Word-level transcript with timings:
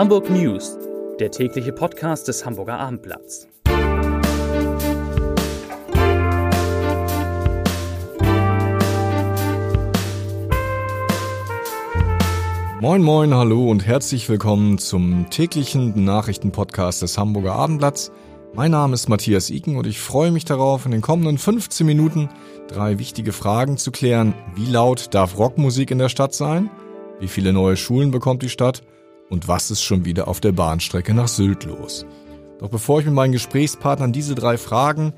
Hamburg 0.00 0.30
News, 0.30 0.78
der 1.18 1.30
tägliche 1.30 1.74
Podcast 1.74 2.26
des 2.26 2.46
Hamburger 2.46 2.78
Abendblatts. 2.78 3.46
Moin, 12.80 13.02
moin, 13.02 13.34
hallo 13.34 13.70
und 13.70 13.86
herzlich 13.86 14.26
willkommen 14.30 14.78
zum 14.78 15.28
täglichen 15.28 16.02
Nachrichtenpodcast 16.02 17.02
des 17.02 17.18
Hamburger 17.18 17.52
Abendblatts. 17.52 18.10
Mein 18.54 18.70
Name 18.70 18.94
ist 18.94 19.10
Matthias 19.10 19.50
Iken 19.50 19.76
und 19.76 19.86
ich 19.86 20.00
freue 20.00 20.30
mich 20.30 20.46
darauf, 20.46 20.86
in 20.86 20.92
den 20.92 21.02
kommenden 21.02 21.36
15 21.36 21.86
Minuten 21.86 22.30
drei 22.68 22.98
wichtige 22.98 23.32
Fragen 23.32 23.76
zu 23.76 23.90
klären. 23.90 24.32
Wie 24.54 24.64
laut 24.64 25.12
darf 25.12 25.36
Rockmusik 25.36 25.90
in 25.90 25.98
der 25.98 26.08
Stadt 26.08 26.32
sein? 26.32 26.70
Wie 27.18 27.28
viele 27.28 27.52
neue 27.52 27.76
Schulen 27.76 28.10
bekommt 28.10 28.42
die 28.42 28.48
Stadt? 28.48 28.82
Und 29.30 29.48
was 29.48 29.70
ist 29.70 29.82
schon 29.82 30.04
wieder 30.04 30.28
auf 30.28 30.40
der 30.40 30.52
Bahnstrecke 30.52 31.14
nach 31.14 31.28
Sylt 31.28 31.64
los? 31.64 32.04
Doch 32.58 32.68
bevor 32.68 33.00
ich 33.00 33.06
mit 33.06 33.14
meinen 33.14 33.32
Gesprächspartnern 33.32 34.12
diese 34.12 34.34
drei 34.34 34.58
Fragen 34.58 35.14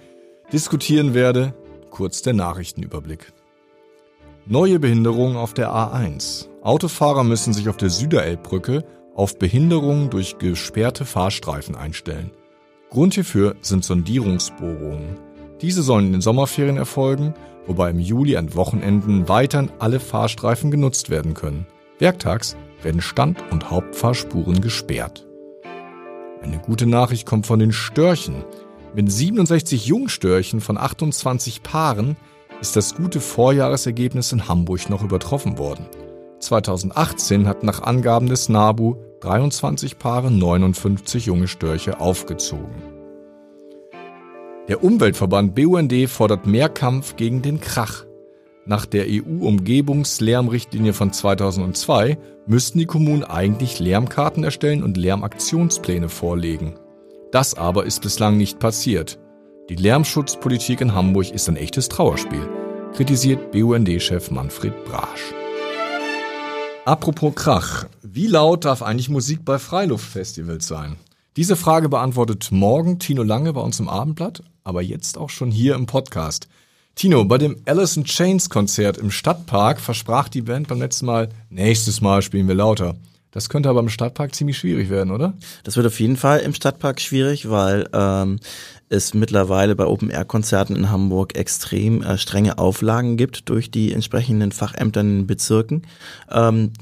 diskutieren 0.52 1.14
werde, 1.14 1.54
kurz 1.90 2.22
der 2.22 2.34
Nachrichtenüberblick. 2.34 3.32
Neue 4.46 4.78
Behinderungen 4.78 5.36
auf 5.36 5.54
der 5.54 5.70
A1. 5.70 6.48
Autofahrer 6.62 7.24
müssen 7.24 7.52
sich 7.52 7.68
auf 7.68 7.76
der 7.76 7.90
Süderelbbrücke 7.90 8.84
auf 9.14 9.38
Behinderungen 9.38 10.10
durch 10.10 10.38
gesperrte 10.38 11.04
Fahrstreifen 11.04 11.74
einstellen. 11.74 12.30
Grund 12.90 13.14
hierfür 13.14 13.56
sind 13.62 13.84
Sondierungsbohrungen. 13.84 15.18
Diese 15.60 15.82
sollen 15.82 16.06
in 16.06 16.12
den 16.12 16.20
Sommerferien 16.20 16.76
erfolgen, 16.76 17.34
wobei 17.66 17.90
im 17.90 17.98
Juli 17.98 18.36
an 18.36 18.54
Wochenenden 18.54 19.28
weiterhin 19.28 19.70
alle 19.78 20.00
Fahrstreifen 20.00 20.70
genutzt 20.70 21.08
werden 21.08 21.34
können. 21.34 21.66
Werktags 21.98 22.56
werden 22.84 23.00
Stand- 23.00 23.42
und 23.50 23.70
Hauptfahrspuren 23.70 24.60
gesperrt. 24.60 25.26
Eine 26.42 26.58
gute 26.58 26.86
Nachricht 26.86 27.26
kommt 27.26 27.46
von 27.46 27.58
den 27.58 27.72
Störchen. 27.72 28.44
Mit 28.94 29.10
67 29.10 29.86
Jungstörchen 29.86 30.60
von 30.60 30.76
28 30.76 31.62
Paaren 31.62 32.16
ist 32.60 32.76
das 32.76 32.94
gute 32.94 33.20
Vorjahresergebnis 33.20 34.32
in 34.32 34.48
Hamburg 34.48 34.90
noch 34.90 35.02
übertroffen 35.02 35.58
worden. 35.58 35.86
2018 36.40 37.46
hat 37.46 37.62
nach 37.62 37.82
Angaben 37.82 38.28
des 38.28 38.48
NABU 38.48 38.96
23 39.20 39.98
Paare 39.98 40.30
59 40.30 41.26
junge 41.26 41.46
Störche 41.46 42.00
aufgezogen. 42.00 42.82
Der 44.68 44.82
Umweltverband 44.82 45.54
BUND 45.54 46.08
fordert 46.08 46.46
mehr 46.46 46.68
Kampf 46.68 47.16
gegen 47.16 47.42
den 47.42 47.60
Krach. 47.60 48.04
Nach 48.64 48.86
der 48.86 49.06
EU-Umgebungslärmrichtlinie 49.08 50.92
von 50.92 51.12
2002 51.12 52.16
müssten 52.46 52.78
die 52.78 52.86
Kommunen 52.86 53.24
eigentlich 53.24 53.80
Lärmkarten 53.80 54.44
erstellen 54.44 54.84
und 54.84 54.96
Lärmaktionspläne 54.96 56.08
vorlegen. 56.08 56.74
Das 57.32 57.54
aber 57.54 57.86
ist 57.86 58.02
bislang 58.02 58.36
nicht 58.36 58.60
passiert. 58.60 59.18
Die 59.68 59.74
Lärmschutzpolitik 59.74 60.80
in 60.80 60.94
Hamburg 60.94 61.30
ist 61.30 61.48
ein 61.48 61.56
echtes 61.56 61.88
Trauerspiel, 61.88 62.48
kritisiert 62.94 63.50
BUND-Chef 63.50 64.30
Manfred 64.30 64.84
Brasch. 64.84 65.34
Apropos 66.84 67.34
Krach, 67.34 67.86
wie 68.02 68.28
laut 68.28 68.64
darf 68.64 68.82
eigentlich 68.82 69.08
Musik 69.08 69.44
bei 69.44 69.58
Freiluftfestivals 69.58 70.68
sein? 70.68 70.96
Diese 71.36 71.56
Frage 71.56 71.88
beantwortet 71.88 72.50
morgen 72.52 73.00
Tino 73.00 73.24
Lange 73.24 73.52
bei 73.54 73.60
uns 73.60 73.80
im 73.80 73.88
Abendblatt, 73.88 74.44
aber 74.62 74.82
jetzt 74.82 75.18
auch 75.18 75.30
schon 75.30 75.50
hier 75.50 75.74
im 75.74 75.86
Podcast. 75.86 76.46
Tino, 76.94 77.24
bei 77.24 77.38
dem 77.38 77.56
Alice 77.64 77.96
in 77.96 78.04
Chains 78.04 78.50
Konzert 78.50 78.98
im 78.98 79.10
Stadtpark 79.10 79.80
versprach 79.80 80.28
die 80.28 80.42
Band 80.42 80.68
beim 80.68 80.78
letzten 80.78 81.06
Mal, 81.06 81.30
nächstes 81.50 82.00
Mal 82.00 82.22
spielen 82.22 82.48
wir 82.48 82.54
lauter. 82.54 82.96
Das 83.30 83.48
könnte 83.48 83.70
aber 83.70 83.80
im 83.80 83.88
Stadtpark 83.88 84.34
ziemlich 84.34 84.58
schwierig 84.58 84.90
werden, 84.90 85.10
oder? 85.10 85.32
Das 85.64 85.76
wird 85.76 85.86
auf 85.86 85.98
jeden 85.98 86.18
Fall 86.18 86.40
im 86.40 86.52
Stadtpark 86.52 87.00
schwierig, 87.00 87.48
weil 87.48 87.88
ähm, 87.94 88.38
es 88.90 89.14
mittlerweile 89.14 89.74
bei 89.74 89.86
Open-Air-Konzerten 89.86 90.76
in 90.76 90.90
Hamburg 90.90 91.34
extrem 91.34 92.02
äh, 92.02 92.18
strenge 92.18 92.58
Auflagen 92.58 93.16
gibt 93.16 93.48
durch 93.48 93.70
die 93.70 93.92
entsprechenden 93.94 94.52
Fachämter 94.52 95.00
in 95.00 95.20
den 95.20 95.26
Bezirken. 95.26 95.82
Ähm, 96.30 96.72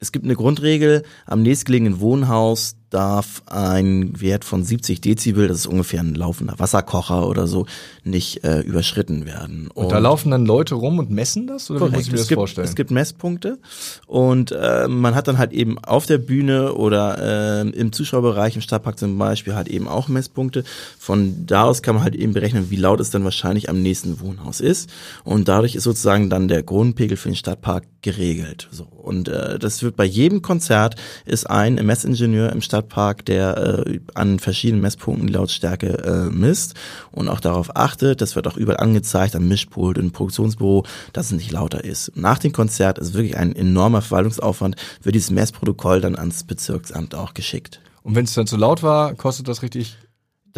es 0.00 0.10
gibt 0.10 0.24
eine 0.24 0.34
Grundregel, 0.34 1.04
am 1.26 1.42
nächstgelegenen 1.42 2.00
Wohnhaus 2.00 2.76
darf 2.90 3.42
ein 3.46 4.18
Wert 4.20 4.44
von 4.44 4.64
70 4.64 5.00
Dezibel, 5.00 5.48
das 5.48 5.58
ist 5.58 5.66
ungefähr 5.66 6.00
ein 6.00 6.14
laufender 6.14 6.58
Wasserkocher 6.58 7.28
oder 7.28 7.46
so, 7.46 7.66
nicht 8.02 8.44
äh, 8.44 8.60
überschritten 8.60 9.26
werden. 9.26 9.68
Und, 9.74 9.84
und, 9.84 9.92
da 9.92 9.98
laufen 9.98 10.30
dann 10.30 10.46
Leute 10.46 10.74
rum 10.74 10.98
und 10.98 11.10
messen 11.10 11.46
das? 11.46 11.70
Oder 11.70 11.80
korrekt. 11.80 11.94
wie 11.94 11.98
muss 11.98 12.06
ich 12.06 12.12
mir 12.12 12.14
es 12.16 12.22
das 12.22 12.28
gibt, 12.28 12.38
vorstellen? 12.38 12.66
Es 12.66 12.74
gibt 12.74 12.90
Messpunkte 12.90 13.58
und 14.06 14.52
äh, 14.52 14.88
man 14.88 15.14
hat 15.14 15.28
dann 15.28 15.38
halt 15.38 15.52
eben 15.52 15.78
auf 15.78 16.06
der 16.06 16.18
Bühne 16.18 16.74
oder 16.74 17.64
äh, 17.64 17.68
im 17.68 17.92
Zuschauerbereich 17.92 18.56
im 18.56 18.62
Stadtpark 18.62 18.98
zum 18.98 19.18
Beispiel 19.18 19.54
halt 19.54 19.68
eben 19.68 19.86
auch 19.86 20.08
Messpunkte. 20.08 20.64
Von 20.98 21.46
da 21.46 21.64
aus 21.64 21.82
kann 21.82 21.94
man 21.94 22.04
halt 22.04 22.14
eben 22.14 22.32
berechnen, 22.32 22.70
wie 22.70 22.76
laut 22.76 23.00
es 23.00 23.10
dann 23.10 23.24
wahrscheinlich 23.24 23.68
am 23.68 23.82
nächsten 23.82 24.20
Wohnhaus 24.20 24.60
ist. 24.60 24.88
Und 25.24 25.48
dadurch 25.48 25.74
ist 25.74 25.84
sozusagen 25.84 26.30
dann 26.30 26.48
der 26.48 26.62
Grundpegel 26.62 27.16
für 27.16 27.28
den 27.28 27.36
Stadtpark 27.36 27.84
geregelt. 28.00 28.68
So. 28.70 28.84
Und 28.84 29.28
äh, 29.28 29.58
das 29.58 29.82
wird 29.82 29.96
bei 29.96 30.04
jedem 30.04 30.40
Konzert 30.40 30.96
ist 31.26 31.48
ein 31.48 31.74
Messingenieur 31.74 32.50
im 32.50 32.62
Stadtpark 32.62 32.77
Stadtpark, 32.78 33.24
der 33.24 33.86
äh, 33.86 34.00
an 34.14 34.38
verschiedenen 34.38 34.82
Messpunkten 34.82 35.26
die 35.26 35.32
Lautstärke 35.32 35.98
äh, 35.98 36.30
misst 36.30 36.74
und 37.10 37.28
auch 37.28 37.40
darauf 37.40 37.76
achtet, 37.76 38.20
das 38.20 38.36
wird 38.36 38.46
auch 38.46 38.56
überall 38.56 38.78
angezeigt, 38.78 39.34
am 39.34 39.48
Mischpult, 39.48 39.98
im 39.98 40.12
Produktionsbüro, 40.12 40.84
dass 41.12 41.26
es 41.26 41.32
nicht 41.32 41.50
lauter 41.50 41.84
ist. 41.84 42.12
Nach 42.14 42.38
dem 42.38 42.52
Konzert 42.52 42.98
ist 42.98 43.14
wirklich 43.14 43.36
ein 43.36 43.54
enormer 43.54 44.02
Verwaltungsaufwand, 44.02 44.76
wird 45.02 45.14
dieses 45.14 45.30
Messprotokoll 45.30 46.00
dann 46.00 46.16
ans 46.16 46.44
Bezirksamt 46.44 47.14
auch 47.14 47.34
geschickt. 47.34 47.80
Und 48.02 48.14
wenn 48.14 48.24
es 48.24 48.34
dann 48.34 48.46
zu 48.46 48.56
laut 48.56 48.82
war, 48.82 49.14
kostet 49.14 49.48
das 49.48 49.62
richtig 49.62 49.96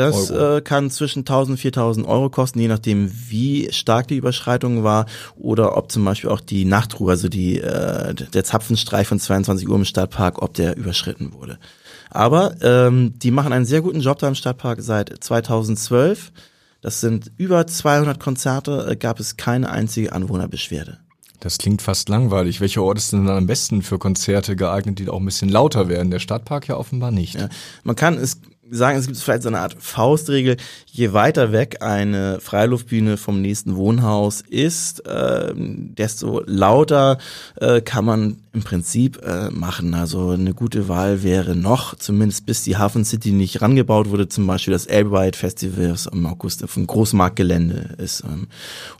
das 0.00 0.30
äh, 0.30 0.60
kann 0.62 0.90
zwischen 0.90 1.20
1000 1.20 1.56
und 1.56 1.60
4000 1.60 2.06
Euro 2.06 2.30
kosten, 2.30 2.60
je 2.60 2.68
nachdem, 2.68 3.10
wie 3.28 3.72
stark 3.72 4.08
die 4.08 4.16
Überschreitung 4.16 4.84
war 4.84 5.06
oder 5.36 5.76
ob 5.76 5.90
zum 5.90 6.04
Beispiel 6.04 6.30
auch 6.30 6.40
die 6.40 6.64
Nachtruhe, 6.64 7.10
also 7.10 7.28
die, 7.28 7.60
äh, 7.60 8.14
der 8.14 8.44
Zapfenstreich 8.44 9.06
von 9.06 9.18
22 9.18 9.68
Uhr 9.68 9.76
im 9.76 9.84
Stadtpark, 9.84 10.42
ob 10.42 10.54
der 10.54 10.76
überschritten 10.76 11.32
wurde. 11.32 11.58
Aber 12.10 12.54
ähm, 12.62 13.14
die 13.18 13.30
machen 13.30 13.52
einen 13.52 13.64
sehr 13.64 13.80
guten 13.80 14.00
Job 14.00 14.18
da 14.18 14.28
im 14.28 14.34
Stadtpark 14.34 14.82
seit 14.82 15.22
2012. 15.22 16.32
Das 16.82 17.00
sind 17.00 17.30
über 17.36 17.66
200 17.66 18.18
Konzerte, 18.18 18.86
äh, 18.90 18.96
gab 18.96 19.20
es 19.20 19.36
keine 19.36 19.70
einzige 19.70 20.12
Anwohnerbeschwerde. 20.12 20.98
Das 21.40 21.56
klingt 21.56 21.80
fast 21.80 22.08
langweilig. 22.08 22.60
Welcher 22.60 22.82
Ort 22.82 22.98
ist 22.98 23.12
denn 23.12 23.24
dann 23.26 23.36
am 23.36 23.46
besten 23.46 23.82
für 23.82 23.98
Konzerte 23.98 24.56
geeignet, 24.56 24.98
die 24.98 25.08
auch 25.08 25.18
ein 25.18 25.24
bisschen 25.24 25.48
lauter 25.48 25.88
werden? 25.88 26.10
Der 26.10 26.18
Stadtpark 26.18 26.68
ja 26.68 26.76
offenbar 26.76 27.10
nicht. 27.10 27.34
Ja, 27.34 27.48
man 27.82 27.96
kann 27.96 28.18
es 28.18 28.40
sagen, 28.70 28.98
es 28.98 29.06
gibt 29.06 29.18
vielleicht 29.18 29.42
so 29.42 29.48
eine 29.48 29.60
Art 29.60 29.76
Faustregel, 29.78 30.56
je 30.86 31.12
weiter 31.12 31.52
weg 31.52 31.82
eine 31.82 32.40
Freiluftbühne 32.40 33.16
vom 33.16 33.40
nächsten 33.40 33.76
Wohnhaus 33.76 34.40
ist, 34.40 35.06
äh, 35.06 35.52
desto 35.54 36.42
lauter 36.46 37.18
äh, 37.56 37.80
kann 37.80 38.04
man 38.04 38.36
im 38.52 38.62
Prinzip 38.62 39.22
äh, 39.24 39.50
machen. 39.50 39.94
Also 39.94 40.30
eine 40.30 40.54
gute 40.54 40.88
Wahl 40.88 41.22
wäre 41.22 41.54
noch, 41.54 41.94
zumindest 41.96 42.46
bis 42.46 42.62
die 42.62 42.76
Hafen 42.76 43.04
City 43.04 43.32
nicht 43.32 43.62
rangebaut 43.62 44.10
wurde, 44.10 44.28
zum 44.28 44.46
Beispiel 44.46 44.72
das 44.72 44.86
Elbride 44.86 45.36
Festival, 45.36 45.92
was 45.92 46.06
im 46.06 46.26
August 46.26 46.64
vom 46.68 46.86
Großmarktgelände 46.86 47.96
ist. 47.98 48.24
Ähm, 48.24 48.48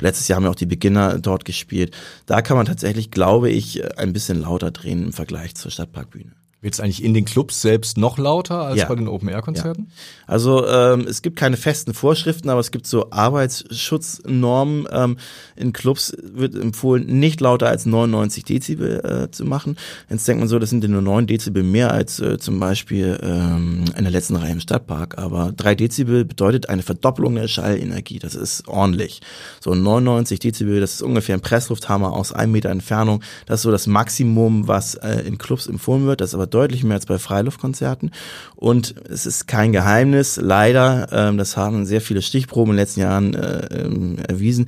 letztes 0.01 0.29
Jahr 0.29 0.37
haben 0.37 0.45
ja 0.45 0.51
auch 0.51 0.55
die 0.55 0.67
Beginner 0.67 1.19
dort 1.19 1.45
gespielt. 1.45 1.97
Da 2.27 2.43
kann 2.43 2.57
man 2.57 2.67
tatsächlich, 2.67 3.11
glaube 3.11 3.51
ich, 3.51 3.99
ein 3.99 4.13
bisschen 4.13 4.41
lauter 4.41 4.71
drehen 4.71 5.05
im 5.05 5.13
Vergleich 5.13 5.55
zur 5.55 5.71
Stadtparkbühne. 5.71 6.40
Wird 6.63 6.75
es 6.75 6.81
eigentlich 6.81 7.03
in 7.03 7.15
den 7.15 7.25
Clubs 7.25 7.63
selbst 7.63 7.97
noch 7.97 8.19
lauter 8.19 8.61
als 8.61 8.81
ja. 8.81 8.87
bei 8.87 8.95
den 8.95 9.09
Open-Air-Konzerten? 9.09 9.87
Ja. 9.89 9.95
Also 10.27 10.67
ähm, 10.69 11.07
es 11.09 11.23
gibt 11.23 11.37
keine 11.37 11.57
festen 11.57 11.95
Vorschriften, 11.95 12.51
aber 12.51 12.61
es 12.61 12.71
gibt 12.71 12.87
so 12.87 13.11
Arbeitsschutznormen. 13.11 14.87
Ähm, 14.93 15.17
in 15.57 15.73
Clubs 15.73 16.15
wird 16.23 16.55
empfohlen, 16.55 17.07
nicht 17.07 17.41
lauter 17.41 17.69
als 17.69 17.87
99 17.87 18.45
Dezibel 18.45 19.01
äh, 19.01 19.31
zu 19.31 19.47
machen. 19.47 19.77
Jetzt 20.11 20.29
denkt 20.29 20.41
man 20.41 20.49
so, 20.49 20.59
das 20.59 20.69
sind 20.69 20.85
ja 20.85 20.91
nur 20.91 21.01
9 21.01 21.27
Dezibel 21.27 21.63
mehr 21.63 21.93
als 21.93 22.21
äh, 22.21 22.39
zum 22.39 22.61
Beispiel 22.61 23.19
ähm, 23.23 23.87
in 23.97 24.05
der 24.05 24.13
letzten 24.13 24.37
Reihe 24.37 24.53
im 24.53 24.61
Stadtpark. 24.61 25.17
Aber 25.17 25.53
3 25.57 25.75
Dezibel 25.77 26.27
bedeutet 26.27 26.69
eine 26.69 26.83
Verdoppelung 26.83 27.37
der 27.37 27.49
Schallenergie. 27.49 28.19
Das 28.19 28.35
ist 28.35 28.69
ordentlich. 28.69 29.23
So 29.61 29.75
99 29.75 30.39
Dezibel, 30.41 30.79
das 30.79 30.93
ist 30.93 31.03
ungefähr 31.03 31.37
ein 31.37 31.41
Presslufthammer 31.41 32.13
aus 32.13 32.35
einem 32.35 32.53
Meter 32.53 32.69
Entfernung. 32.69 33.23
Das 33.47 33.61
ist 33.61 33.63
so 33.63 33.71
das 33.71 33.87
Maximum, 33.87 34.69
was 34.69 34.95
äh, 34.97 35.21
in 35.21 35.39
Clubs 35.39 35.67
empfohlen 35.67 36.05
wird. 36.05 36.21
Das 36.21 36.31
ist 36.31 36.35
aber 36.35 36.50
deutlich 36.51 36.85
mehr 36.85 36.97
als 36.97 37.07
bei 37.07 37.19
Freiluftkonzerten. 37.19 38.11
Und 38.57 38.95
es 39.09 39.27
ist 39.27 39.47
kein 39.47 39.73
Geheimnis, 39.73 40.37
leider, 40.37 41.09
ähm, 41.13 41.39
das 41.39 41.57
haben 41.57 41.87
sehr 41.87 42.01
viele 42.01 42.23
Stichproben 42.23 42.73
in 42.73 42.77
den 42.77 42.83
letzten 42.83 43.01
Jahren 43.01 43.35
äh, 43.35 43.85
ähm, 43.85 44.19
erwiesen, 44.19 44.67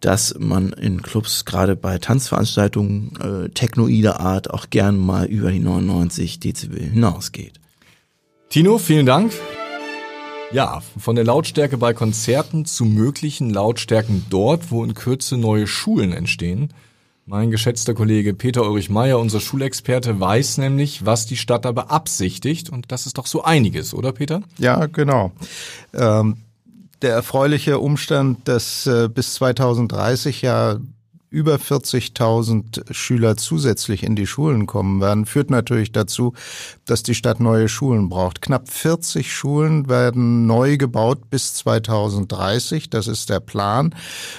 dass 0.00 0.34
man 0.38 0.72
in 0.72 1.02
Clubs 1.02 1.44
gerade 1.44 1.76
bei 1.76 1.98
Tanzveranstaltungen 1.98 3.12
äh, 3.20 3.48
technoider 3.50 4.20
Art 4.20 4.50
auch 4.50 4.70
gern 4.70 4.96
mal 4.96 5.26
über 5.26 5.50
die 5.50 5.60
99 5.60 6.40
Dezibel 6.40 6.80
hinausgeht. 6.80 7.60
Tino, 8.48 8.78
vielen 8.78 9.06
Dank. 9.06 9.32
Ja, 10.52 10.82
von 10.98 11.16
der 11.16 11.24
Lautstärke 11.24 11.78
bei 11.78 11.94
Konzerten 11.94 12.64
zu 12.64 12.84
möglichen 12.84 13.50
Lautstärken 13.50 14.24
dort, 14.30 14.70
wo 14.70 14.84
in 14.84 14.94
Kürze 14.94 15.36
neue 15.36 15.66
Schulen 15.66 16.12
entstehen. 16.12 16.68
Mein 17.26 17.50
geschätzter 17.50 17.94
Kollege 17.94 18.34
Peter 18.34 18.62
Ulrich 18.62 18.90
Meyer, 18.90 19.18
unser 19.18 19.40
Schulexperte, 19.40 20.20
weiß 20.20 20.58
nämlich, 20.58 21.06
was 21.06 21.24
die 21.24 21.38
Stadt 21.38 21.64
da 21.64 21.72
beabsichtigt. 21.72 22.68
Und 22.68 22.92
das 22.92 23.06
ist 23.06 23.16
doch 23.16 23.26
so 23.26 23.42
einiges, 23.42 23.94
oder 23.94 24.12
Peter? 24.12 24.42
Ja, 24.58 24.84
genau. 24.86 25.32
Ähm, 25.94 26.36
der 27.00 27.14
erfreuliche 27.14 27.78
Umstand, 27.78 28.46
dass 28.46 28.86
äh, 28.86 29.08
bis 29.08 29.34
2030 29.34 30.42
ja 30.42 30.76
über 31.34 31.56
40.000 31.56 32.92
Schüler 32.94 33.36
zusätzlich 33.36 34.04
in 34.04 34.14
die 34.14 34.26
Schulen 34.26 34.66
kommen 34.66 35.00
werden, 35.00 35.26
führt 35.26 35.50
natürlich 35.50 35.90
dazu, 35.90 36.32
dass 36.86 37.02
die 37.02 37.16
Stadt 37.16 37.40
neue 37.40 37.68
Schulen 37.68 38.08
braucht. 38.08 38.40
Knapp 38.40 38.68
40 38.68 39.34
Schulen 39.34 39.88
werden 39.88 40.46
neu 40.46 40.76
gebaut 40.76 41.30
bis 41.30 41.54
2030. 41.54 42.88
Das 42.88 43.08
ist 43.08 43.30
der 43.30 43.40
Plan. 43.40 43.96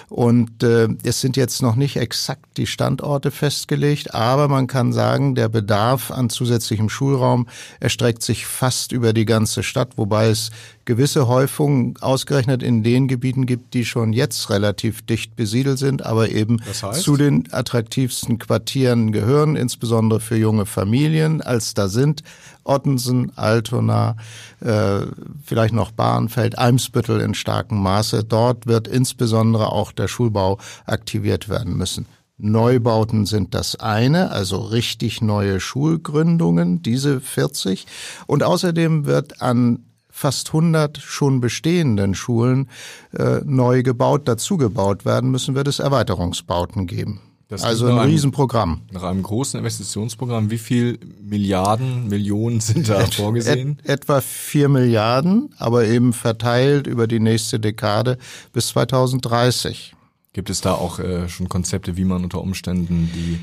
Und 0.08 0.64
äh, 0.64 0.88
es 1.04 1.20
sind 1.20 1.36
jetzt 1.36 1.62
noch 1.62 1.76
nicht 1.76 1.98
exakt 1.98 2.58
die 2.58 2.66
Standorte 2.66 3.30
festgelegt, 3.30 4.16
aber 4.16 4.48
man 4.48 4.68
kann 4.68 4.94
sagen, 4.94 5.36
der 5.36 5.50
Bedarf 5.50 6.12
an 6.12 6.30
zusätzlichem 6.30 6.88
Schulraum 6.88 7.48
erstreckt 7.82 8.24
sich 8.24 8.46
fast 8.46 8.94
über 8.94 9.12
die 9.12 9.26
ganze 9.26 9.64
Stadt, 9.64 9.98
wobei 9.98 10.30
es 10.30 10.52
gewisse 10.86 11.28
Häufungen 11.28 11.96
ausgerechnet 12.00 12.64
in 12.64 12.84
den 12.84 13.08
Gebieten 13.08 13.46
gibt, 13.46 13.74
die 13.74 13.86
schon 13.86 14.14
jetzt 14.14 14.50
relativ 14.50 15.06
dicht 15.06 15.36
besiedelt 15.36 15.80
sind, 15.80 16.06
aber 16.06 16.30
eben 16.30 16.62
das 16.66 16.84
heißt? 16.84 17.02
zu 17.02 17.18
den 17.18 17.52
attraktivsten 17.52 18.40
Quartieren 18.40 19.12
gehören, 19.12 19.56
insbesondere 19.56 20.20
für 20.20 20.38
junge 20.38 20.66
Familien, 20.66 21.42
als 21.42 21.74
da 21.74 21.88
sind 21.88 22.24
Ottensen, 22.64 23.32
Altona, 23.36 24.16
äh, 24.60 25.02
vielleicht 25.44 25.74
noch 25.74 25.92
Bahrenfeld, 25.92 26.58
Eimsbüttel 26.58 27.22
in 27.22 27.36
starkem 27.36 27.82
Maße. 27.82 28.24
Dort 28.24 28.66
wird 28.66 28.88
insbesondere 28.88 29.72
auch 29.72 29.92
der 29.92 30.08
Schulbau 30.08 30.60
aktiviert 30.86 31.50
werden 31.50 31.78
müssen. 31.78 32.08
Neubauten 32.38 33.26
sind 33.26 33.54
das 33.54 33.78
eine, 33.78 34.32
also 34.32 34.58
richtig 34.58 35.22
neue 35.22 35.60
Schulgründungen, 35.60 36.82
diese 36.82 37.22
40. 37.22 37.86
Und 38.28 38.44
außerdem 38.44 39.06
wird 39.06 39.42
an 39.42 39.86
fast 40.16 40.48
100 40.48 40.98
schon 40.98 41.42
bestehenden 41.42 42.16
Schulen 42.16 42.70
äh, 43.12 43.42
neu 43.44 43.84
gebaut, 43.84 44.30
dazugebaut 44.30 45.04
werden 45.04 45.30
müssen, 45.30 45.56
wird 45.56 45.68
es 45.68 45.80
Erweiterungsbauten 45.80 46.88
geben. 46.88 47.20
Das 47.50 47.64
also 47.64 47.88
ein 47.88 47.98
Riesenprogramm. 47.98 48.84
Nach 48.94 49.04
einem 49.04 49.24
großen 49.24 49.60
Investitionsprogramm, 49.60 50.50
wie 50.50 50.58
viel 50.58 51.00
Milliarden, 51.22 52.08
Millionen 52.08 52.62
sind 52.62 52.88
da 52.88 53.06
vorgesehen? 53.06 53.78
Et, 53.84 53.90
etwa 53.90 54.22
vier 54.22 54.70
Milliarden, 54.70 55.54
aber 55.58 55.86
eben 55.86 56.14
verteilt 56.14 56.88
über 56.88 57.08
die 57.08 57.20
nächste 57.20 57.60
Dekade 57.60 58.18
bis 58.54 58.70
2030. 58.70 59.96
Gibt 60.32 60.50
es 60.50 60.62
da 60.62 60.76
auch 60.76 61.00
äh, 61.00 61.28
schon 61.28 61.50
Konzepte, 61.50 61.98
wie 61.98 62.06
man 62.06 62.24
unter 62.24 62.40
Umständen 62.40 63.12
die 63.14 63.38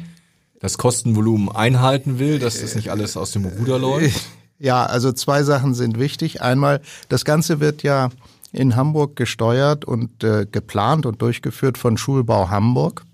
das 0.59 0.79
Kostenvolumen 0.79 1.51
einhalten 1.51 2.19
will, 2.19 2.39
dass 2.39 2.61
das 2.61 2.77
nicht 2.77 2.91
alles 2.91 3.19
aus 3.19 3.33
dem 3.33 3.45
Ruder 3.45 3.79
läuft? 3.79 4.23
Ja, 4.63 4.87
also 4.87 5.11
zwei 5.11 5.43
Sachen 5.43 5.75
sind 5.75 5.99
wichtig. 5.99 6.41
Einmal, 6.41 6.81
das 7.09 7.25
Ganze 7.25 7.59
wird 7.59 7.83
ja 7.83 8.11
in 8.53 8.77
Hamburg 8.77 9.17
gesteuert 9.17 9.85
und 9.85 10.23
äh, 10.23 10.47
geplant 10.49 11.05
und 11.05 11.21
durchgeführt 11.21 11.79
von 11.79 11.97
Schulbau 11.97 12.49
Hamburg. 12.49 13.05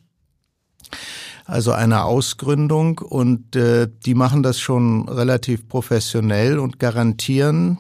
Also 1.47 1.73
eine 1.73 2.05
Ausgründung 2.05 2.99
und 2.99 3.57
äh, 3.57 3.89
die 4.05 4.15
machen 4.15 4.43
das 4.43 4.61
schon 4.61 5.09
relativ 5.09 5.67
professionell 5.71 6.59
und 6.59 6.79
garantieren 6.79 7.79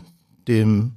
dem 0.48 0.92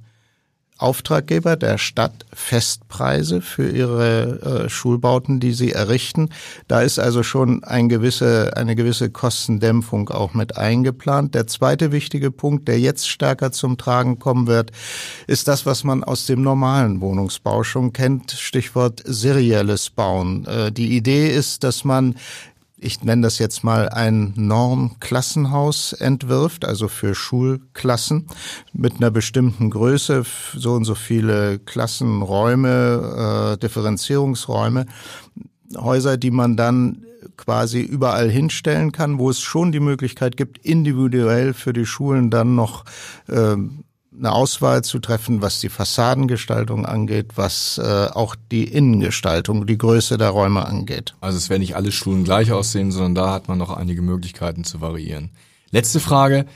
Auftraggeber 0.82 1.56
der 1.56 1.78
Stadt 1.78 2.26
Festpreise 2.32 3.40
für 3.40 3.68
ihre 3.68 4.64
äh, 4.64 4.68
Schulbauten, 4.68 5.40
die 5.40 5.52
sie 5.52 5.72
errichten. 5.72 6.28
Da 6.68 6.82
ist 6.82 6.98
also 6.98 7.22
schon 7.22 7.64
ein 7.64 7.88
gewisse, 7.88 8.56
eine 8.56 8.74
gewisse 8.74 9.10
Kostendämpfung 9.10 10.08
auch 10.10 10.34
mit 10.34 10.56
eingeplant. 10.56 11.34
Der 11.34 11.46
zweite 11.46 11.92
wichtige 11.92 12.30
Punkt, 12.30 12.68
der 12.68 12.80
jetzt 12.80 13.08
stärker 13.08 13.52
zum 13.52 13.78
Tragen 13.78 14.18
kommen 14.18 14.46
wird, 14.46 14.72
ist 15.26 15.48
das, 15.48 15.64
was 15.66 15.84
man 15.84 16.04
aus 16.04 16.26
dem 16.26 16.42
normalen 16.42 17.00
Wohnungsbau 17.00 17.62
schon 17.62 17.92
kennt. 17.92 18.32
Stichwort 18.32 19.02
serielles 19.04 19.90
Bauen. 19.90 20.46
Äh, 20.46 20.72
die 20.72 20.96
Idee 20.96 21.28
ist, 21.28 21.64
dass 21.64 21.84
man 21.84 22.16
ich 22.82 23.02
nenne 23.02 23.22
das 23.22 23.38
jetzt 23.38 23.62
mal 23.62 23.88
ein 23.88 24.32
Normklassenhaus 24.36 25.92
entwirft, 25.92 26.64
also 26.64 26.88
für 26.88 27.14
Schulklassen 27.14 28.26
mit 28.72 28.96
einer 28.96 29.10
bestimmten 29.10 29.70
Größe, 29.70 30.24
so 30.56 30.72
und 30.72 30.84
so 30.84 30.94
viele 30.94 31.60
Klassenräume, 31.60 33.54
äh, 33.54 33.58
Differenzierungsräume, 33.58 34.86
Häuser, 35.76 36.16
die 36.16 36.30
man 36.30 36.56
dann 36.56 37.04
quasi 37.36 37.80
überall 37.80 38.28
hinstellen 38.28 38.92
kann, 38.92 39.18
wo 39.18 39.30
es 39.30 39.40
schon 39.40 39.72
die 39.72 39.80
Möglichkeit 39.80 40.36
gibt, 40.36 40.58
individuell 40.58 41.54
für 41.54 41.72
die 41.72 41.86
Schulen 41.86 42.30
dann 42.30 42.56
noch 42.56 42.84
äh, 43.28 43.56
eine 44.16 44.32
Auswahl 44.32 44.84
zu 44.84 44.98
treffen, 44.98 45.42
was 45.42 45.60
die 45.60 45.68
Fassadengestaltung 45.68 46.86
angeht, 46.86 47.32
was 47.36 47.78
äh, 47.78 48.08
auch 48.12 48.36
die 48.50 48.64
Innengestaltung, 48.64 49.66
die 49.66 49.78
Größe 49.78 50.18
der 50.18 50.30
Räume 50.30 50.66
angeht. 50.66 51.14
Also 51.20 51.38
es 51.38 51.48
werden 51.48 51.62
nicht 51.62 51.76
alle 51.76 51.92
Schulen 51.92 52.24
gleich 52.24 52.52
aussehen, 52.52 52.92
sondern 52.92 53.14
da 53.14 53.32
hat 53.32 53.48
man 53.48 53.58
noch 53.58 53.70
einige 53.70 54.02
Möglichkeiten 54.02 54.64
zu 54.64 54.80
variieren. 54.80 55.30
Letzte 55.70 56.00
Frage. 56.00 56.46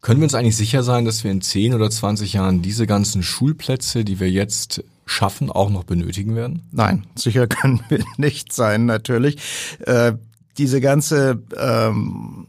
Können 0.00 0.20
wir 0.20 0.24
uns 0.24 0.34
eigentlich 0.34 0.56
sicher 0.56 0.82
sein, 0.82 1.06
dass 1.06 1.24
wir 1.24 1.30
in 1.30 1.40
10 1.40 1.72
oder 1.72 1.88
20 1.88 2.34
Jahren 2.34 2.60
diese 2.60 2.86
ganzen 2.86 3.22
Schulplätze, 3.22 4.04
die 4.04 4.20
wir 4.20 4.30
jetzt 4.30 4.84
schaffen, 5.06 5.50
auch 5.50 5.70
noch 5.70 5.84
benötigen 5.84 6.36
werden? 6.36 6.62
Nein, 6.72 7.06
sicher 7.14 7.46
können 7.48 7.80
wir 7.88 8.04
nicht 8.18 8.52
sein, 8.52 8.84
natürlich. 8.84 9.38
Äh, 9.80 10.12
diese 10.58 10.82
ganze 10.82 11.42
ähm, 11.56 12.48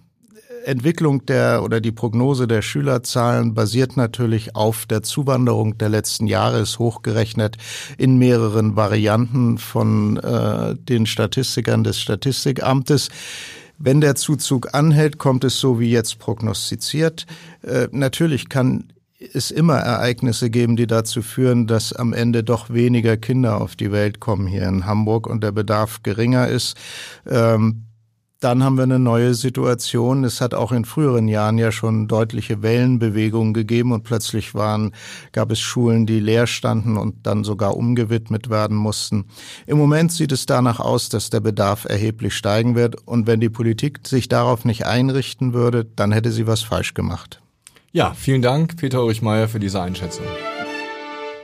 Entwicklung 0.65 1.25
der 1.25 1.61
oder 1.63 1.81
die 1.81 1.91
Prognose 1.91 2.47
der 2.47 2.61
Schülerzahlen 2.61 3.53
basiert 3.53 3.97
natürlich 3.97 4.55
auf 4.55 4.85
der 4.85 5.03
Zuwanderung 5.03 5.77
der 5.77 5.89
letzten 5.89 6.27
Jahre, 6.27 6.59
ist 6.59 6.79
hochgerechnet 6.79 7.57
in 7.97 8.17
mehreren 8.17 8.75
Varianten 8.75 9.57
von 9.57 10.17
äh, 10.17 10.75
den 10.75 11.05
Statistikern 11.05 11.83
des 11.83 11.99
Statistikamtes. 11.99 13.09
Wenn 13.77 14.01
der 14.01 14.15
Zuzug 14.15 14.73
anhält, 14.73 15.17
kommt 15.17 15.43
es 15.43 15.59
so 15.59 15.79
wie 15.79 15.91
jetzt 15.91 16.19
prognostiziert. 16.19 17.25
Äh, 17.61 17.87
natürlich 17.91 18.49
kann 18.49 18.85
es 19.33 19.51
immer 19.51 19.77
Ereignisse 19.77 20.49
geben, 20.49 20.75
die 20.75 20.87
dazu 20.87 21.21
führen, 21.21 21.67
dass 21.67 21.93
am 21.93 22.13
Ende 22.13 22.43
doch 22.43 22.69
weniger 22.69 23.17
Kinder 23.17 23.61
auf 23.61 23.75
die 23.75 23.91
Welt 23.91 24.19
kommen 24.19 24.47
hier 24.47 24.67
in 24.67 24.85
Hamburg 24.85 25.27
und 25.27 25.43
der 25.43 25.51
Bedarf 25.51 26.03
geringer 26.03 26.47
ist. 26.47 26.75
Ähm, 27.27 27.84
dann 28.45 28.63
haben 28.63 28.77
wir 28.77 28.83
eine 28.83 28.99
neue 28.99 29.33
Situation. 29.33 30.23
Es 30.23 30.39
hat 30.39 30.53
auch 30.53 30.71
in 30.71 30.85
früheren 30.85 31.27
Jahren 31.27 31.57
ja 31.57 31.71
schon 31.71 32.07
deutliche 32.07 32.61
Wellenbewegungen 32.61 33.55
gegeben 33.55 33.91
und 33.91 34.03
plötzlich 34.03 34.53
waren, 34.53 34.91
gab 35.31 35.49
es 35.49 35.59
Schulen, 35.59 36.05
die 36.05 36.19
leer 36.19 36.45
standen 36.45 36.95
und 36.95 37.25
dann 37.25 37.43
sogar 37.43 37.75
umgewidmet 37.75 38.51
werden 38.51 38.77
mussten. 38.77 39.25
Im 39.65 39.79
Moment 39.79 40.11
sieht 40.11 40.31
es 40.31 40.45
danach 40.45 40.79
aus, 40.79 41.09
dass 41.09 41.31
der 41.31 41.39
Bedarf 41.39 41.85
erheblich 41.85 42.35
steigen 42.35 42.75
wird 42.75 42.95
und 43.07 43.25
wenn 43.25 43.39
die 43.39 43.49
Politik 43.49 44.07
sich 44.07 44.29
darauf 44.29 44.63
nicht 44.63 44.85
einrichten 44.85 45.53
würde, 45.53 45.83
dann 45.83 46.11
hätte 46.11 46.31
sie 46.31 46.45
was 46.45 46.61
falsch 46.61 46.93
gemacht. 46.93 47.41
Ja, 47.93 48.13
vielen 48.13 48.43
Dank, 48.43 48.77
Peter 48.77 49.01
Ulrich 49.01 49.23
Meyer, 49.23 49.47
für 49.47 49.59
diese 49.59 49.81
Einschätzung. 49.81 50.25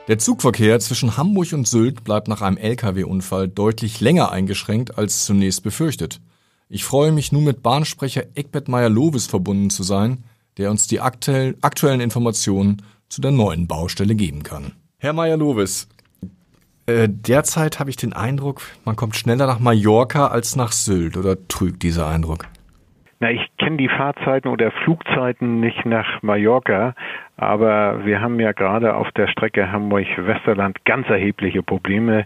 Der 0.08 0.20
Zugverkehr 0.20 0.79
zwischen 0.79 1.17
Hamburg 1.17 1.53
und 1.53 1.67
Sylt 1.67 2.03
bleibt 2.03 2.27
nach 2.27 2.43
einem 2.43 2.58
Lkw-Unfall 2.58 3.48
deutlich 3.48 4.01
länger 4.01 4.31
eingeschränkt 4.31 5.00
als 5.00 5.25
zunächst 5.25 5.63
befürchtet. 5.63 6.22
Ich 6.73 6.85
freue 6.85 7.11
mich 7.11 7.33
nun 7.33 7.43
mit 7.43 7.61
Bahnsprecher 7.61 8.23
Eckbert 8.33 8.69
Meyer-Lovis 8.69 9.27
verbunden 9.27 9.69
zu 9.69 9.83
sein, 9.83 10.23
der 10.55 10.71
uns 10.71 10.87
die 10.87 11.01
aktuell, 11.01 11.57
aktuellen 11.59 11.99
Informationen 11.99 12.81
zu 13.09 13.19
der 13.19 13.31
neuen 13.31 13.67
Baustelle 13.67 14.15
geben 14.15 14.43
kann. 14.43 14.71
Herr 14.97 15.11
Meyer-Lovis, 15.11 15.89
äh, 16.85 17.09
derzeit 17.09 17.79
habe 17.81 17.89
ich 17.89 17.97
den 17.97 18.13
Eindruck, 18.13 18.61
man 18.85 18.95
kommt 18.95 19.17
schneller 19.17 19.47
nach 19.47 19.59
Mallorca 19.59 20.27
als 20.27 20.55
nach 20.55 20.71
Sylt, 20.71 21.17
oder 21.17 21.45
trügt 21.49 21.83
dieser 21.83 22.07
Eindruck? 22.07 22.47
Na, 23.19 23.31
ich 23.31 23.50
kenne 23.71 23.77
die 23.77 23.89
Fahrzeiten 23.89 24.49
oder 24.49 24.71
Flugzeiten 24.71 25.59
nicht 25.59 25.85
nach 25.85 26.21
Mallorca, 26.21 26.93
aber 27.37 28.05
wir 28.05 28.19
haben 28.21 28.39
ja 28.39 28.51
gerade 28.51 28.95
auf 28.95 29.09
der 29.11 29.27
Strecke 29.27 29.71
Hamburg-Westerland 29.71 30.83
ganz 30.83 31.07
erhebliche 31.07 31.63
Probleme 31.63 32.25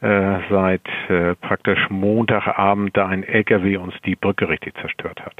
äh, 0.00 0.36
seit 0.50 0.86
äh, 1.08 1.34
praktisch 1.34 1.90
Montagabend 1.90 2.96
da 2.96 3.08
ein 3.08 3.24
LKW 3.24 3.76
uns 3.78 3.94
die 4.04 4.14
Brücke 4.14 4.48
richtig 4.48 4.74
zerstört 4.80 5.20
hat. 5.24 5.34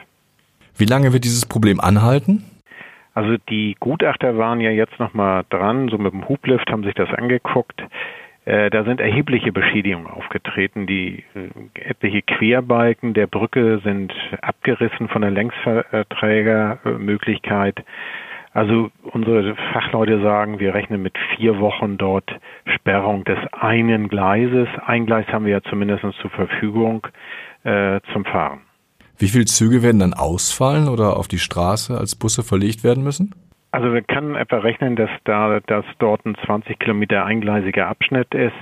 Wie 0.77 0.87
lange 0.87 1.13
wird 1.13 1.25
dieses 1.25 1.47
Problem 1.47 1.79
anhalten? 1.79 2.43
Also 3.15 3.37
die 3.49 3.77
Gutachter 3.79 4.37
waren 4.37 4.61
ja 4.61 4.71
jetzt 4.71 4.99
nochmal 4.99 5.45
dran, 5.51 5.89
so 5.89 5.99
mit 5.99 6.13
dem 6.13 6.29
Hublift 6.29 6.69
haben 6.69 6.83
sich 6.83 6.95
das 6.95 7.11
angeguckt. 7.11 7.81
Äh, 8.45 8.71
da 8.71 8.85
sind 8.85 9.01
erhebliche 9.01 9.51
Beschädigungen 9.53 10.07
aufgetreten. 10.07 10.87
Die 10.87 11.25
äh, 11.35 11.49
etliche 11.75 12.23
Querbalken 12.23 13.15
der 13.15 13.27
Brücke 13.27 13.81
sind 13.83 14.13
abgerissen 14.43 15.09
von 15.09 15.23
der 15.23 15.31
Längsverträgermöglichkeit. 15.31 17.83
Also 18.53 18.91
unsere 19.03 19.57
Fachleute 19.73 20.21
sagen, 20.21 20.61
wir 20.61 20.75
rechnen 20.75 21.03
mit 21.03 21.17
vier 21.35 21.59
Wochen 21.59 21.99
dort 21.99 22.31
Sperrung 22.67 23.25
des 23.25 23.39
einen 23.53 24.09
Gleises. 24.09 24.69
Ein 24.87 25.07
Gleis 25.07 25.27
haben 25.29 25.47
wir 25.47 25.53
ja 25.53 25.63
zumindest 25.63 26.05
zur 26.21 26.31
Verfügung 26.31 27.07
äh, 27.65 28.01
zum 28.13 28.25
Fahren. 28.25 28.61
Wie 29.19 29.29
viele 29.29 29.47
Züge 29.47 29.83
werden 29.83 30.01
dann 30.01 30.15
ausfallen 30.15 30.89
oder 30.89 31.17
auf 31.17 31.29
die 31.29 31.39
Straße 31.39 31.97
als 31.97 32.15
Busse 32.15 32.43
verlegt 32.43 32.85
werden 32.85 33.03
müssen? 33.03 33.35
Also 33.75 33.93
wir 33.93 34.03
können 34.03 34.37
etwa 34.37 34.59
rechnen, 34.59 34.95
dass 34.95 35.11
da 35.25 35.59
dass 35.67 35.85
dort 35.99 36.25
ein 36.25 36.37
20 36.47 36.79
Kilometer 36.79 37.25
eingleisiger 37.25 37.89
Abschnitt 37.89 38.33
ist. 38.33 38.55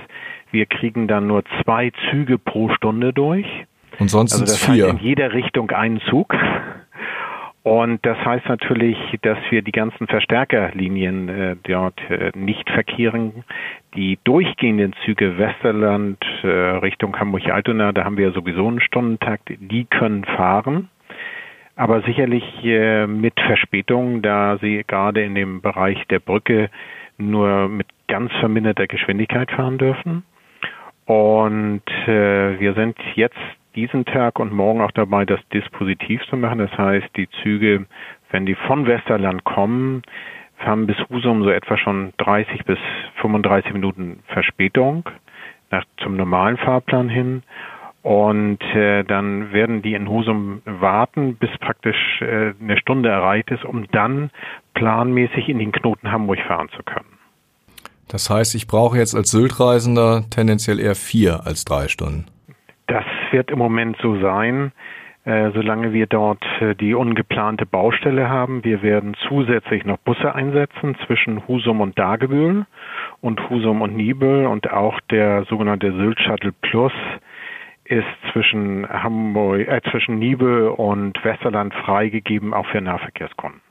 Wir 0.49 0.65
kriegen 0.65 1.07
dann 1.07 1.27
nur 1.27 1.43
zwei 1.61 1.91
Züge 2.09 2.39
pro 2.39 2.69
Stunde 2.69 3.13
durch. 3.13 3.45
Und 3.99 4.09
sonst 4.09 4.33
also 4.33 4.45
das 4.45 4.53
es 4.55 4.65
vier. 4.65 4.85
Heißt 4.85 4.93
in 4.95 5.07
jeder 5.07 5.33
Richtung 5.33 5.69
einen 5.69 6.01
Zug. 6.09 6.35
Und 7.61 8.03
das 8.03 8.17
heißt 8.25 8.49
natürlich, 8.49 8.97
dass 9.21 9.37
wir 9.51 9.61
die 9.61 9.71
ganzen 9.71 10.07
Verstärkerlinien 10.07 11.29
äh, 11.29 11.55
dort 11.61 12.01
äh, 12.09 12.31
nicht 12.33 12.67
verkehren. 12.71 13.43
Die 13.93 14.17
durchgehenden 14.23 14.95
Züge 15.05 15.37
Westerland 15.37 16.25
äh, 16.41 16.47
Richtung 16.47 17.15
Hamburg-Altona, 17.19 17.91
da 17.91 18.03
haben 18.03 18.17
wir 18.17 18.31
sowieso 18.31 18.67
einen 18.67 18.81
Stundentakt, 18.81 19.47
die 19.59 19.85
können 19.85 20.25
fahren. 20.25 20.89
Aber 21.75 22.01
sicherlich 22.01 22.43
äh, 22.63 23.07
mit 23.07 23.39
Verspätung, 23.39 24.21
da 24.21 24.57
sie 24.59 24.83
gerade 24.85 25.23
in 25.23 25.33
dem 25.33 25.61
Bereich 25.61 25.97
der 26.07 26.19
Brücke 26.19 26.69
nur 27.17 27.67
mit 27.67 27.87
ganz 28.07 28.31
verminderter 28.39 28.87
Geschwindigkeit 28.87 29.51
fahren 29.51 29.77
dürfen. 29.77 30.23
Und 31.05 31.83
äh, 32.07 32.59
wir 32.59 32.73
sind 32.75 32.97
jetzt 33.15 33.39
diesen 33.75 34.05
Tag 34.05 34.39
und 34.39 34.53
morgen 34.53 34.81
auch 34.81 34.91
dabei, 34.91 35.25
das 35.25 35.39
Dispositiv 35.49 36.21
zu 36.29 36.37
machen. 36.37 36.59
Das 36.59 36.77
heißt, 36.77 37.07
die 37.15 37.29
Züge, 37.41 37.85
wenn 38.29 38.45
die 38.45 38.55
von 38.55 38.85
Westerland 38.85 39.43
kommen, 39.43 40.03
haben 40.59 40.87
bis 40.87 40.97
Husum 41.09 41.43
so 41.43 41.49
etwa 41.49 41.77
schon 41.77 42.13
30 42.17 42.65
bis 42.65 42.79
35 43.21 43.73
Minuten 43.73 44.19
Verspätung 44.27 45.09
nach, 45.71 45.83
zum 45.97 46.15
normalen 46.15 46.57
Fahrplan 46.57 47.09
hin. 47.09 47.43
Und 48.03 48.61
äh, 48.75 49.03
dann 49.03 49.53
werden 49.53 49.81
die 49.81 49.93
in 49.93 50.09
Husum 50.09 50.61
warten, 50.65 51.37
bis 51.37 51.49
praktisch 51.59 52.21
äh, 52.21 52.53
eine 52.61 52.77
Stunde 52.77 53.07
erreicht 53.07 53.49
ist, 53.49 53.63
um 53.63 53.87
dann 53.91 54.29
planmäßig 54.73 55.47
in 55.47 55.57
den 55.57 55.71
Knoten 55.71 56.11
Hamburg 56.11 56.39
fahren 56.45 56.67
zu 56.75 56.83
können. 56.83 57.17
Das 58.09 58.29
heißt, 58.29 58.55
ich 58.55 58.67
brauche 58.67 58.97
jetzt 58.97 59.15
als 59.15 59.31
Sylt-Reisender 59.31 60.25
tendenziell 60.29 60.81
eher 60.81 60.95
vier 60.95 61.47
als 61.47 61.63
drei 61.63 61.87
Stunden. 61.87 62.25
Das 62.87 63.05
wird 63.31 63.49
im 63.49 63.57
Moment 63.57 63.95
so 64.01 64.19
sein, 64.19 64.73
äh, 65.23 65.51
solange 65.53 65.93
wir 65.93 66.05
dort 66.05 66.43
äh, 66.59 66.75
die 66.75 66.93
ungeplante 66.93 67.65
Baustelle 67.65 68.27
haben. 68.27 68.65
Wir 68.65 68.81
werden 68.81 69.15
zusätzlich 69.29 69.85
noch 69.85 69.97
Busse 69.99 70.35
einsetzen 70.35 70.97
zwischen 71.07 71.47
Husum 71.47 71.79
und 71.79 71.97
Dagebühl 71.97 72.65
und 73.21 73.49
Husum 73.49 73.81
und 73.81 73.95
Nibel 73.95 74.45
und 74.45 74.69
auch 74.69 74.99
der 75.09 75.45
sogenannte 75.45 75.93
Sylt 75.93 76.19
Shuttle 76.19 76.51
Plus 76.61 76.91
ist 77.93 78.31
zwischen 78.31 78.87
Hamburg, 78.89 79.67
äh, 79.67 79.81
zwischen 79.91 80.19
Nibel 80.19 80.69
und 80.69 81.23
Westerland 81.23 81.73
freigegeben, 81.85 82.53
auch 82.53 82.65
für 82.67 82.81
Nahverkehrskunden. 82.81 83.61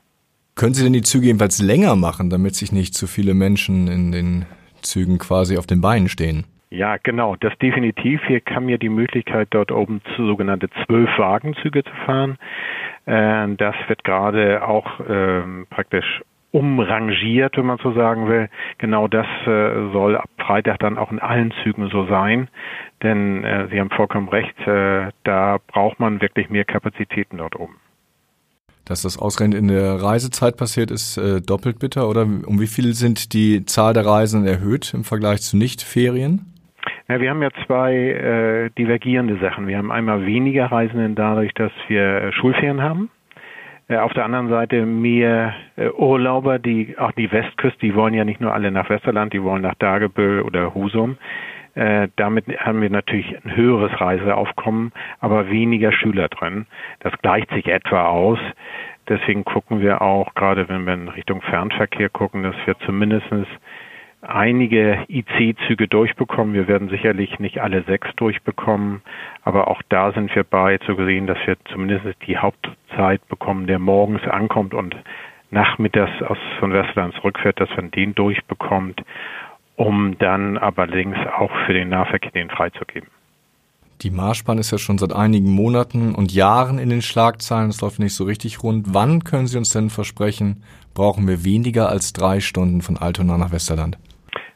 Können 0.55 0.75
Sie 0.75 0.85
denn 0.85 0.93
die 0.93 1.03
Züge 1.03 1.27
jedenfalls 1.27 1.61
länger 1.63 1.97
machen, 1.97 2.31
damit 2.31 2.55
sich 2.55 2.73
nicht 2.73 2.95
zu 2.95 3.07
viele 3.07 3.35
Menschen 3.35 3.89
in 3.89 4.13
den 4.13 4.45
Zügen 4.83 5.19
quasi 5.19 5.57
auf 5.57 5.67
den 5.67 5.81
Beinen 5.81 6.09
stehen? 6.09 6.45
Ja, 6.71 6.97
genau, 6.97 7.37
das 7.37 7.53
definitiv. 7.59 8.21
Hier 8.27 8.41
kam 8.41 8.67
mir 8.67 8.79
die 8.79 8.89
Möglichkeit, 8.89 9.49
dort 9.51 9.73
oben 9.73 10.01
zu 10.17 10.27
sogenannte 10.27 10.69
Zwölf-Wagenzüge 10.87 11.85
zu 11.85 11.95
fahren. 12.07 12.39
Äh, 13.07 13.57
das 13.57 13.75
wird 13.89 14.05
gerade 14.05 14.67
auch 14.67 15.01
ähm, 15.09 15.67
praktisch 15.69 16.23
umrangiert, 16.53 17.57
wenn 17.57 17.67
man 17.67 17.79
so 17.83 17.93
sagen 17.93 18.29
will. 18.29 18.49
Genau 18.79 19.09
das 19.09 19.27
äh, 19.47 19.91
soll 19.93 20.17
ab 20.17 20.29
Freitag 20.39 20.79
dann 20.79 20.99
auch 20.99 21.11
in 21.11 21.19
allen 21.19 21.53
Zügen 21.63 21.89
so 21.89 22.07
sein. 22.07 22.49
Denn 23.03 23.43
äh, 23.43 23.69
Sie 23.71 23.81
haben 23.81 23.91
vollkommen 23.91 24.29
recht, 24.29 24.57
äh, 24.67 25.11
da 25.25 25.59
braucht 25.67 25.99
man 25.99 26.21
wirklich 26.21 26.51
mehr 26.51 26.65
Kapazitäten 26.65 27.39
dort 27.39 27.59
oben. 27.59 27.77
Dass 28.85 29.03
das 29.03 29.19
ausgerechnet 29.19 29.59
in 29.59 29.69
der 29.69 30.03
Reisezeit 30.03 30.57
passiert, 30.57 30.91
ist 30.91 31.17
äh, 31.17 31.41
doppelt 31.41 31.79
bitter. 31.79 32.09
Oder 32.09 32.23
um 32.23 32.61
wie 32.61 32.67
viel 32.67 32.93
sind 32.95 33.33
die 33.33 33.65
Zahl 33.65 33.95
der 33.95 34.05
Reisenden 34.05 34.53
erhöht 34.53 34.93
im 34.93 35.05
Vergleich 35.05 35.41
zu 35.41 35.57
Nicht-Ferien? 35.57 36.53
Ja, 37.09 37.21
wir 37.21 37.31
haben 37.31 37.43
ja 37.43 37.51
zwei 37.67 37.95
äh, 37.95 38.71
divergierende 38.77 39.39
Sachen. 39.39 39.67
Wir 39.67 39.79
haben 39.79 39.93
einmal 39.93 40.27
weniger 40.27 40.67
Reisenden 40.67 41.15
dadurch, 41.15 41.53
dass 41.55 41.73
wir 41.89 42.03
äh, 42.03 42.33
Schulferien 42.33 42.83
haben. 42.83 43.11
Äh, 43.93 43.99
auf 43.99 44.15
der 44.15 44.25
anderen 44.25 44.49
Seite 44.49 44.87
mehr 44.87 45.55
äh, 45.77 45.89
Urlauber, 45.91 46.59
die 46.59 46.97
auch 46.99 47.13
die 47.13 47.31
Westküste, 47.31 47.79
die 47.81 47.95
wollen 47.95 48.15
ja 48.15 48.25
nicht 48.25 48.41
nur 48.41 48.55
alle 48.55 48.71
nach 48.71 48.89
Westerland, 48.89 49.33
die 49.35 49.43
wollen 49.43 49.63
nach 49.63 49.75
Dagebüll 49.75 50.41
oder 50.41 50.75
Husum. 50.75 51.19
Äh, 51.75 52.09
damit 52.17 52.47
haben 52.59 52.81
wir 52.81 52.89
natürlich 52.89 53.37
ein 53.45 53.55
höheres 53.55 54.01
Reiseaufkommen, 54.01 54.93
aber 55.21 55.51
weniger 55.51 55.93
Schüler 55.93 56.29
drin. 56.29 56.67
Das 57.01 57.13
gleicht 57.21 57.51
sich 57.51 57.67
etwa 57.67 58.07
aus. 58.07 58.39
Deswegen 59.09 59.45
gucken 59.45 59.81
wir 59.81 60.01
auch, 60.01 60.35
gerade 60.35 60.69
wenn 60.69 60.87
wir 60.87 60.95
in 60.95 61.09
Richtung 61.09 61.43
Fernverkehr 61.43 62.09
gucken, 62.09 62.43
dass 62.45 62.57
wir 62.65 62.79
zumindestens 62.87 63.47
einige 64.23 65.05
IC-Züge 65.09 65.89
durchbekommen. 65.89 66.55
Wir 66.55 66.69
werden 66.69 66.89
sicherlich 66.89 67.39
nicht 67.39 67.61
alle 67.61 67.83
sechs 67.83 68.09
durchbekommen, 68.17 69.03
aber 69.43 69.69
auch 69.69 69.83
da 69.89 70.13
sind 70.13 70.35
wir 70.35 70.45
bei 70.45 70.79
zu 70.79 70.95
sehen, 70.95 71.27
dass 71.27 71.39
wir 71.45 71.57
zumindest 71.71 72.17
die 72.27 72.39
Hauptzeit 72.39 73.27
bekommen, 73.29 73.67
der 73.67 73.79
morgens 73.79 74.23
ankommt 74.23 74.75
und 74.75 74.97
nachmittags 75.51 76.23
aus 76.23 76.39
von 76.61 76.73
Westerland 76.73 77.15
zurückfährt, 77.15 77.61
dass 77.61 77.69
man 77.77 77.91
den 77.91 78.15
durchbekommt, 78.15 79.03
um 79.77 80.17
dann 80.19 80.57
aber 80.57 80.87
links 80.87 81.19
auch 81.37 81.53
für 81.67 81.75
den 81.75 81.89
Nahverkehr 81.89 82.31
den 82.31 82.49
freizugeben. 82.49 83.09
Die 84.03 84.11
Marschbahn 84.11 84.59
ist 84.59 84.73
ja 84.73 84.79
schon 84.79 84.99
seit 84.99 85.13
einigen 85.13 85.51
Monaten 85.51 86.15
und 86.15 86.33
Jahren 86.33 86.79
in 86.79 86.91
den 86.91 87.03
Schlagzeilen. 87.03 87.71
Es 87.71 87.81
läuft 87.81 88.01
nicht 88.01 88.15
so 88.15 88.25
richtig 88.25 88.63
rund. 88.63 88.87
Wann 88.95 89.23
können 89.23 89.47
Sie 89.47 89.59
uns 89.59 89.71
denn 89.71 89.91
versprechen, 89.91 90.65
brauchen 90.93 91.29
wir 91.29 91.45
weniger 91.45 91.89
als 91.89 92.13
drei 92.13 92.41
Stunden 92.41 92.83
von 92.83 92.97
Altona 92.97 93.39
nach 93.39 93.53
Westerland? 93.53 93.99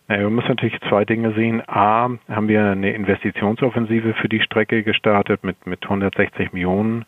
Naja, 0.09 0.23
wir 0.23 0.31
müssen 0.31 0.49
natürlich 0.49 0.79
zwei 0.89 1.05
Dinge 1.05 1.35
sehen. 1.35 1.63
A, 1.67 2.11
haben 2.29 2.49
wir 2.49 2.65
eine 2.65 2.93
Investitionsoffensive 2.93 4.15
für 4.15 4.29
die 4.29 4.41
Strecke 4.41 4.83
gestartet 4.83 5.43
mit, 5.43 5.67
mit 5.67 5.83
160 5.83 6.53
Millionen. 6.53 7.05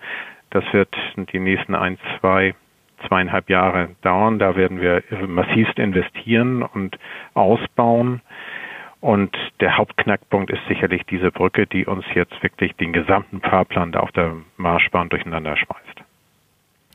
Das 0.50 0.64
wird 0.73 0.95
die 1.33 1.38
nächsten 1.38 1.75
ein, 1.75 1.99
zwei, 2.19 2.55
zweieinhalb 3.07 3.50
Jahre 3.50 3.90
dauern. 4.02 4.38
Da 4.38 4.57
werden 4.57 4.81
wir 4.81 5.02
massivst 5.28 5.78
investieren 5.78 6.62
und 6.62 6.99
ausbauen. 7.35 8.21
Und 9.00 9.37
der 9.61 9.76
Hauptknackpunkt 9.76 10.50
ist 10.50 10.62
sicherlich 10.67 11.02
diese 11.09 11.31
Brücke, 11.31 11.69
die 11.69 11.87
uns 11.87 12.05
jetzt 12.14 12.43
wirklich 12.43 12.75
den 12.76 12.93
gesamten 12.93 13.40
Fahrplan 13.40 13.95
auf 13.95 14.11
der 14.11 14.35
Marschbahn 14.57 15.09
durcheinander 15.09 15.57
schmeißt. 15.57 16.02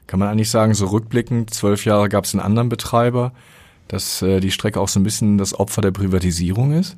Kann 0.07 0.19
man 0.19 0.27
eigentlich 0.27 0.51
sagen, 0.51 0.73
so 0.73 0.87
rückblickend, 0.87 1.51
zwölf 1.51 1.85
Jahre 1.85 2.09
gab 2.09 2.25
es 2.25 2.35
einen 2.35 2.43
anderen 2.43 2.67
Betreiber 2.67 3.31
dass 3.87 4.21
äh, 4.21 4.39
die 4.39 4.51
Strecke 4.51 4.79
auch 4.79 4.87
so 4.87 4.99
ein 4.99 5.03
bisschen 5.03 5.37
das 5.37 5.57
Opfer 5.59 5.81
der 5.81 5.91
Privatisierung 5.91 6.71
ist? 6.73 6.97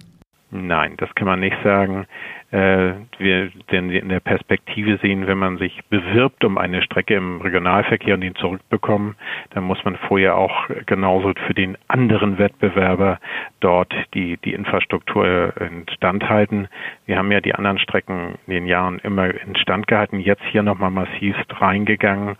Nein, 0.52 0.94
das 0.98 1.14
kann 1.16 1.28
man 1.28 1.40
nicht 1.40 1.58
sagen. 1.64 2.06
Äh, 2.52 2.94
wir 3.18 3.50
denn 3.72 3.90
in 3.90 4.10
der 4.10 4.20
Perspektive 4.20 4.98
sehen, 5.02 5.28
wenn 5.28 5.40
man 5.40 5.58
sich 5.58 5.82
bewirbt 5.90 6.46
um 6.46 6.58
eine 6.58 6.84
Strecke 6.84 7.16
im 7.16 7.42
Regionalverkehr 7.42 8.14
und 8.14 8.22
ihn 8.22 8.36
zurückbekommen, 8.36 9.16
dann 9.50 9.64
muss 9.64 9.84
man 9.84 9.98
vorher 10.08 10.38
auch 10.38 10.70
genauso 10.86 11.34
für 11.48 11.54
den 11.54 11.78
anderen 11.88 12.38
Wettbewerber 12.38 13.20
dort 13.60 13.94
die, 14.14 14.38
die 14.38 14.54
Infrastruktur 14.54 15.54
instand 15.60 16.30
halten. 16.30 16.68
Wir 17.08 17.18
haben 17.18 17.32
ja 17.32 17.42
die 17.42 17.56
anderen 17.56 17.80
Strecken 17.80 18.36
in 18.46 18.54
den 18.54 18.68
Jahren 18.68 19.00
immer 19.00 19.34
instand 19.34 19.88
gehalten, 19.88 20.20
jetzt 20.20 20.44
hier 20.52 20.64
nochmal 20.64 20.92
massivst 20.92 21.60
reingegangen 21.60 22.38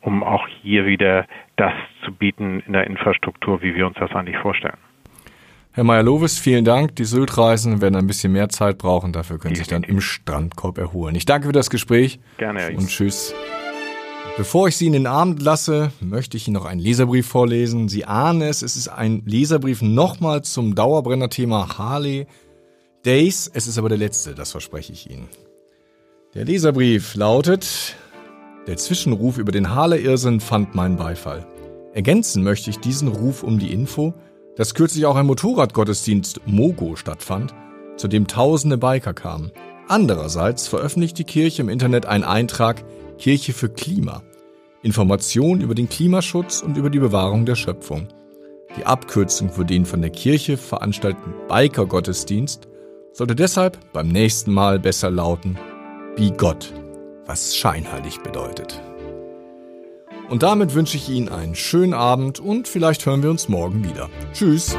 um 0.00 0.22
auch 0.22 0.46
hier 0.62 0.86
wieder 0.86 1.26
das 1.58 1.72
zu 2.04 2.12
bieten 2.12 2.60
in 2.66 2.72
der 2.72 2.86
Infrastruktur, 2.86 3.60
wie 3.62 3.74
wir 3.74 3.86
uns 3.86 3.96
das 4.00 4.10
eigentlich 4.12 4.38
vorstellen. 4.38 4.78
Herr 5.72 5.84
Meyer-Lovis, 5.84 6.38
vielen 6.38 6.64
Dank. 6.64 6.96
Die 6.96 7.04
Sylt-Reisen 7.04 7.80
werden 7.80 7.96
ein 7.96 8.06
bisschen 8.06 8.32
mehr 8.32 8.48
Zeit 8.48 8.78
brauchen. 8.78 9.12
Dafür 9.12 9.38
können 9.38 9.54
Sie 9.54 9.60
sich 9.60 9.68
dann 9.68 9.82
im 9.82 10.00
Strandkorb 10.00 10.78
erholen. 10.78 11.14
Ich 11.14 11.26
danke 11.26 11.46
für 11.46 11.52
das 11.52 11.70
Gespräch. 11.70 12.18
Gerne. 12.38 12.60
Herr 12.60 12.76
Und 12.76 12.88
tschüss. 12.88 13.34
Bevor 14.36 14.68
ich 14.68 14.76
Sie 14.76 14.86
in 14.86 14.92
den 14.92 15.06
Abend 15.06 15.42
lasse, 15.42 15.92
möchte 16.00 16.36
ich 16.36 16.46
Ihnen 16.46 16.54
noch 16.54 16.64
einen 16.64 16.80
Leserbrief 16.80 17.26
vorlesen. 17.26 17.88
Sie 17.88 18.04
ahnen 18.04 18.42
es, 18.42 18.62
es 18.62 18.76
ist 18.76 18.88
ein 18.88 19.22
Leserbrief 19.26 19.82
nochmal 19.82 20.42
zum 20.42 20.74
Dauerbrenner-Thema 20.74 21.76
Harley 21.76 22.26
Days. 23.04 23.50
Es 23.52 23.66
ist 23.66 23.78
aber 23.78 23.88
der 23.88 23.98
letzte, 23.98 24.34
das 24.34 24.52
verspreche 24.52 24.92
ich 24.92 25.10
Ihnen. 25.10 25.28
Der 26.34 26.44
Leserbrief 26.44 27.14
lautet, 27.14 27.96
der 28.68 28.76
Zwischenruf 28.76 29.38
über 29.38 29.50
den 29.50 29.74
Harle-Irrsinn 29.74 30.40
fand 30.40 30.74
meinen 30.74 30.96
Beifall. 30.96 31.46
Ergänzen 31.94 32.42
möchte 32.44 32.68
ich 32.68 32.78
diesen 32.78 33.08
Ruf 33.08 33.42
um 33.42 33.58
die 33.58 33.72
Info, 33.72 34.12
dass 34.56 34.74
kürzlich 34.74 35.06
auch 35.06 35.16
ein 35.16 35.26
Motorradgottesdienst 35.26 36.42
Mogo 36.44 36.94
stattfand, 36.94 37.54
zu 37.96 38.08
dem 38.08 38.26
tausende 38.26 38.76
Biker 38.76 39.14
kamen. 39.14 39.52
Andererseits 39.88 40.68
veröffentlicht 40.68 41.18
die 41.18 41.24
Kirche 41.24 41.62
im 41.62 41.70
Internet 41.70 42.04
einen 42.04 42.24
Eintrag 42.24 42.84
Kirche 43.16 43.54
für 43.54 43.70
Klima. 43.70 44.22
Informationen 44.82 45.62
über 45.62 45.74
den 45.74 45.88
Klimaschutz 45.88 46.62
und 46.62 46.76
über 46.76 46.90
die 46.90 47.00
Bewahrung 47.00 47.46
der 47.46 47.56
Schöpfung. 47.56 48.08
Die 48.76 48.84
Abkürzung 48.84 49.50
für 49.50 49.64
den 49.64 49.86
von 49.86 50.02
der 50.02 50.10
Kirche 50.10 50.58
veranstalteten 50.58 51.32
Biker-Gottesdienst 51.48 52.68
sollte 53.14 53.34
deshalb 53.34 53.92
beim 53.94 54.08
nächsten 54.08 54.52
Mal 54.52 54.78
besser 54.78 55.10
lauten 55.10 55.58
Be 56.16 56.30
Gott, 56.36 56.72
was 57.28 57.56
scheinheilig 57.56 58.20
bedeutet. 58.20 58.82
Und 60.28 60.42
damit 60.42 60.74
wünsche 60.74 60.96
ich 60.96 61.08
Ihnen 61.08 61.28
einen 61.28 61.54
schönen 61.54 61.94
Abend 61.94 62.40
und 62.40 62.66
vielleicht 62.68 63.06
hören 63.06 63.22
wir 63.22 63.30
uns 63.30 63.48
morgen 63.48 63.84
wieder. 63.84 64.10
Tschüss! 64.32 64.76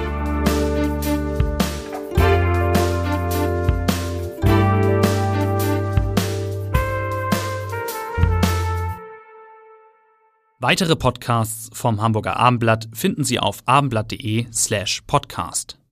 Weitere 10.61 10.97
Podcasts 10.97 11.69
vom 11.71 12.01
Hamburger 12.01 12.35
Abendblatt 12.35 12.89
finden 12.93 13.23
Sie 13.23 13.39
auf 13.39 13.63
abendblatt.de 13.65 14.47
slash 14.51 15.01
podcast. 15.07 15.78